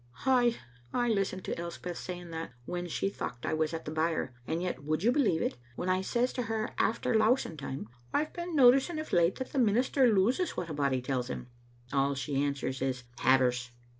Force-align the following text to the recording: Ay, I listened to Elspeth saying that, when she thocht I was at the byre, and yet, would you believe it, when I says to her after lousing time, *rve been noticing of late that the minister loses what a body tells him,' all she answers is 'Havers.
Ay, 0.25 0.55
I 0.91 1.09
listened 1.09 1.45
to 1.45 1.59
Elspeth 1.59 1.95
saying 1.95 2.31
that, 2.31 2.53
when 2.65 2.87
she 2.87 3.07
thocht 3.07 3.45
I 3.45 3.53
was 3.53 3.71
at 3.71 3.85
the 3.85 3.91
byre, 3.91 4.33
and 4.47 4.59
yet, 4.59 4.83
would 4.83 5.03
you 5.03 5.11
believe 5.11 5.43
it, 5.43 5.57
when 5.75 5.89
I 5.89 6.01
says 6.01 6.33
to 6.33 6.41
her 6.49 6.73
after 6.79 7.13
lousing 7.13 7.55
time, 7.55 7.87
*rve 8.11 8.33
been 8.33 8.55
noticing 8.55 8.97
of 8.97 9.13
late 9.13 9.35
that 9.35 9.51
the 9.51 9.59
minister 9.59 10.11
loses 10.11 10.57
what 10.57 10.71
a 10.71 10.73
body 10.73 11.03
tells 11.03 11.27
him,' 11.29 11.49
all 11.93 12.15
she 12.15 12.43
answers 12.43 12.81
is 12.81 13.03
'Havers. 13.19 13.69